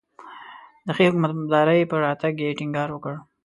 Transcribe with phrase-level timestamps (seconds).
[0.85, 3.13] د ښې حکومتدارۍ پر راتګ یې ټینګار وکړ.